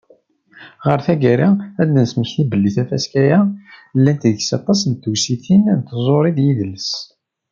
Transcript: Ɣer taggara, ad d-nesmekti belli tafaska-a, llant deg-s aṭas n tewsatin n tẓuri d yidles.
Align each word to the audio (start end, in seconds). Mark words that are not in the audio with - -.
Ɣer 0.85 0.99
taggara, 1.05 1.49
ad 1.81 1.85
d-nesmekti 1.89 2.43
belli 2.51 2.71
tafaska-a, 2.75 3.39
llant 3.97 4.23
deg-s 4.29 4.49
aṭas 4.57 4.79
n 4.89 4.93
tewsatin 4.93 5.63
n 5.77 5.79
tẓuri 5.87 6.31
d 6.37 6.39
yidles. 6.45 6.91